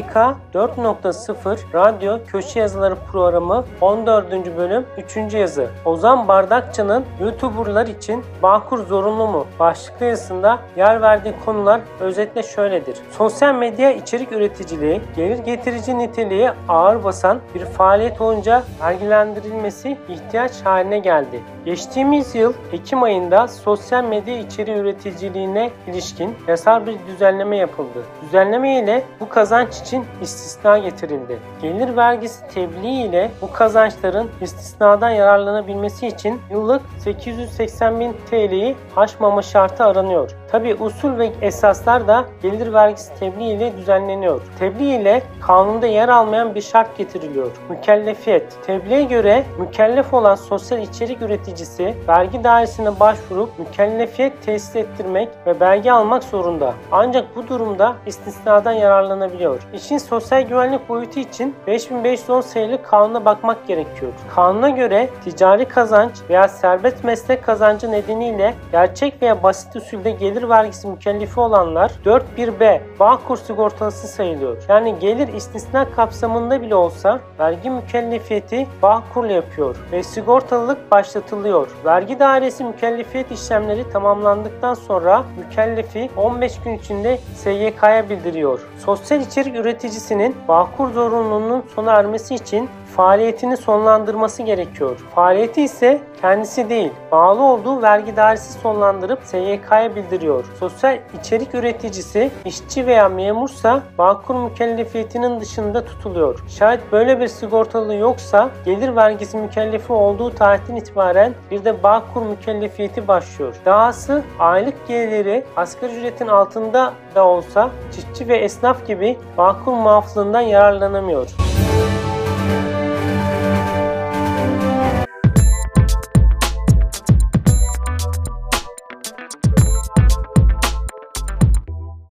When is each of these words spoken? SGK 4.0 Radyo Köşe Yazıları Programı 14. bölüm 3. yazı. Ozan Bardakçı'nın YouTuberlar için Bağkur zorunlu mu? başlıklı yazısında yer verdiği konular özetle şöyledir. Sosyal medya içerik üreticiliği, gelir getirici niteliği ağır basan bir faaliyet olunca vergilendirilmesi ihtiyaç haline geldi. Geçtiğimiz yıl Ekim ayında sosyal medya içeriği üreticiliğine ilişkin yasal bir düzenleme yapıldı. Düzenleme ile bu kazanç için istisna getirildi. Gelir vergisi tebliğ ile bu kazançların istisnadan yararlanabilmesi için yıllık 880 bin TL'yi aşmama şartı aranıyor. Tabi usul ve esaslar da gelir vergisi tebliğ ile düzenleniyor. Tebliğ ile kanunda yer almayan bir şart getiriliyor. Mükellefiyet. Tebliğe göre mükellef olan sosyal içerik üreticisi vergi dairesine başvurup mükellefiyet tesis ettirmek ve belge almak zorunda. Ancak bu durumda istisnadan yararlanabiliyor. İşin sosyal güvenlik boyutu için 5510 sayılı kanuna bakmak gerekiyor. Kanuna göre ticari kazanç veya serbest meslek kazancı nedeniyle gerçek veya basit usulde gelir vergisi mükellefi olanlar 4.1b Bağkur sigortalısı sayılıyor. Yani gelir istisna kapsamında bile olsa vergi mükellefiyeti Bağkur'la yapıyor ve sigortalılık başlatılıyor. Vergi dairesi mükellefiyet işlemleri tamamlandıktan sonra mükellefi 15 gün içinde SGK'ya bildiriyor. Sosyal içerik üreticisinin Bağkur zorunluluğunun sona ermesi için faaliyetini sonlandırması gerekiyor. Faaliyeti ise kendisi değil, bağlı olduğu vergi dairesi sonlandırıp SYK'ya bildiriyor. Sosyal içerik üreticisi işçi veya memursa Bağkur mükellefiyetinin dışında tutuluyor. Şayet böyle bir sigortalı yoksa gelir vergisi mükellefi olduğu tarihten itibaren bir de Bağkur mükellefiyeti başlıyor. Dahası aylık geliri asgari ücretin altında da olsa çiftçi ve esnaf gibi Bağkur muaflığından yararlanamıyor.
SGK 0.00 0.36
4.0 0.54 1.58
Radyo 1.74 2.18
Köşe 2.26 2.60
Yazıları 2.60 2.96
Programı 3.12 3.64
14. 3.80 4.56
bölüm 4.56 4.86
3. 5.26 5.34
yazı. 5.34 5.70
Ozan 5.84 6.28
Bardakçı'nın 6.28 7.04
YouTuberlar 7.20 7.86
için 7.86 8.24
Bağkur 8.42 8.86
zorunlu 8.86 9.26
mu? 9.26 9.46
başlıklı 9.58 10.06
yazısında 10.06 10.58
yer 10.76 11.02
verdiği 11.02 11.34
konular 11.44 11.80
özetle 12.00 12.42
şöyledir. 12.42 12.96
Sosyal 13.10 13.54
medya 13.54 13.92
içerik 13.92 14.32
üreticiliği, 14.32 15.00
gelir 15.16 15.38
getirici 15.38 15.98
niteliği 15.98 16.50
ağır 16.68 17.04
basan 17.04 17.40
bir 17.54 17.64
faaliyet 17.64 18.20
olunca 18.20 18.62
vergilendirilmesi 18.82 19.98
ihtiyaç 20.08 20.52
haline 20.64 20.98
geldi. 20.98 21.40
Geçtiğimiz 21.64 22.34
yıl 22.34 22.52
Ekim 22.72 23.02
ayında 23.02 23.48
sosyal 23.48 24.04
medya 24.04 24.38
içeriği 24.38 24.76
üreticiliğine 24.76 25.70
ilişkin 25.86 26.34
yasal 26.48 26.86
bir 26.86 26.96
düzenleme 27.06 27.56
yapıldı. 27.56 28.02
Düzenleme 28.22 28.78
ile 28.78 29.02
bu 29.20 29.28
kazanç 29.28 29.76
için 29.76 29.89
istisna 30.22 30.78
getirildi. 30.78 31.38
Gelir 31.62 31.96
vergisi 31.96 32.48
tebliğ 32.54 33.02
ile 33.02 33.30
bu 33.42 33.52
kazançların 33.52 34.30
istisnadan 34.40 35.10
yararlanabilmesi 35.10 36.06
için 36.06 36.40
yıllık 36.50 36.82
880 36.98 38.00
bin 38.00 38.16
TL'yi 38.30 38.76
aşmama 38.96 39.42
şartı 39.42 39.84
aranıyor. 39.84 40.30
Tabi 40.52 40.74
usul 40.74 41.18
ve 41.18 41.32
esaslar 41.42 42.08
da 42.08 42.24
gelir 42.42 42.72
vergisi 42.72 43.14
tebliğ 43.18 43.52
ile 43.52 43.76
düzenleniyor. 43.76 44.40
Tebliğ 44.58 44.94
ile 44.94 45.22
kanunda 45.40 45.86
yer 45.86 46.08
almayan 46.08 46.54
bir 46.54 46.60
şart 46.60 46.96
getiriliyor. 46.96 47.50
Mükellefiyet. 47.68 48.58
Tebliğe 48.66 49.02
göre 49.02 49.44
mükellef 49.58 50.14
olan 50.14 50.34
sosyal 50.34 50.82
içerik 50.82 51.22
üreticisi 51.22 51.94
vergi 52.08 52.44
dairesine 52.44 53.00
başvurup 53.00 53.58
mükellefiyet 53.58 54.42
tesis 54.42 54.76
ettirmek 54.76 55.28
ve 55.46 55.60
belge 55.60 55.90
almak 55.90 56.24
zorunda. 56.24 56.74
Ancak 56.92 57.36
bu 57.36 57.48
durumda 57.48 57.96
istisnadan 58.06 58.72
yararlanabiliyor. 58.72 59.60
İşin 59.74 59.98
sosyal 59.98 60.42
güvenlik 60.42 60.88
boyutu 60.88 61.20
için 61.20 61.54
5510 61.66 62.40
sayılı 62.40 62.82
kanuna 62.82 63.24
bakmak 63.24 63.66
gerekiyor. 63.66 64.12
Kanuna 64.34 64.68
göre 64.68 65.08
ticari 65.24 65.64
kazanç 65.64 66.12
veya 66.30 66.48
serbest 66.48 67.04
meslek 67.04 67.44
kazancı 67.44 67.92
nedeniyle 67.92 68.54
gerçek 68.72 69.22
veya 69.22 69.42
basit 69.42 69.76
usulde 69.76 70.10
gelir 70.10 70.39
vergisi 70.48 70.88
mükellefi 70.88 71.40
olanlar 71.40 71.92
4.1b 72.04 72.80
Bağkur 73.00 73.36
sigortalısı 73.36 74.08
sayılıyor. 74.08 74.56
Yani 74.68 74.98
gelir 75.00 75.28
istisna 75.28 75.90
kapsamında 75.90 76.62
bile 76.62 76.74
olsa 76.74 77.20
vergi 77.38 77.70
mükellefiyeti 77.70 78.66
Bağkur'la 78.82 79.32
yapıyor 79.32 79.76
ve 79.92 80.02
sigortalılık 80.02 80.90
başlatılıyor. 80.90 81.68
Vergi 81.84 82.18
dairesi 82.18 82.64
mükellefiyet 82.64 83.30
işlemleri 83.32 83.90
tamamlandıktan 83.90 84.74
sonra 84.74 85.24
mükellefi 85.38 86.10
15 86.16 86.60
gün 86.60 86.78
içinde 86.78 87.18
SGK'ya 87.36 88.10
bildiriyor. 88.10 88.60
Sosyal 88.78 89.20
içerik 89.20 89.56
üreticisinin 89.56 90.36
Bağkur 90.48 90.90
zorunluluğunun 90.90 91.64
sona 91.74 91.92
ermesi 91.92 92.34
için 92.34 92.68
faaliyetini 92.96 93.56
sonlandırması 93.56 94.42
gerekiyor. 94.42 94.96
Faaliyeti 95.14 95.62
ise 95.62 96.00
kendisi 96.20 96.68
değil, 96.68 96.92
bağlı 97.12 97.42
olduğu 97.42 97.82
vergi 97.82 98.16
dairesi 98.16 98.52
sonlandırıp 98.52 99.18
SYK'ya 99.24 99.96
bildiriyor. 99.96 100.44
Sosyal 100.60 100.98
içerik 101.20 101.54
üreticisi 101.54 102.30
işçi 102.44 102.86
veya 102.86 103.08
memursa 103.08 103.82
Bağkur 103.98 104.34
mükellefiyetinin 104.34 105.40
dışında 105.40 105.84
tutuluyor. 105.84 106.44
Şayet 106.48 106.92
böyle 106.92 107.20
bir 107.20 107.28
sigortalı 107.28 107.94
yoksa 107.94 108.50
gelir 108.64 108.96
vergisi 108.96 109.36
mükellefi 109.36 109.92
olduğu 109.92 110.34
tarihten 110.34 110.76
itibaren 110.76 111.34
bir 111.50 111.64
de 111.64 111.82
Bağkur 111.82 112.22
mükellefiyeti 112.22 113.08
başlıyor. 113.08 113.54
Dahası 113.64 114.22
aylık 114.38 114.88
geliri 114.88 115.44
asgari 115.56 115.96
ücretin 115.96 116.26
altında 116.26 116.92
da 117.14 117.26
olsa 117.26 117.70
çiftçi 117.92 118.28
ve 118.28 118.36
esnaf 118.36 118.86
gibi 118.86 119.18
Bağkur 119.38 119.72
muaflığından 119.72 120.40
yararlanamıyor. 120.40 121.49